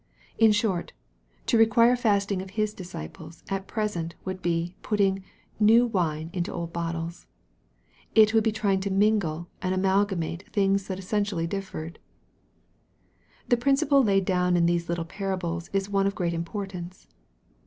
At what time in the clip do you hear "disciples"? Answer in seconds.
2.73-3.43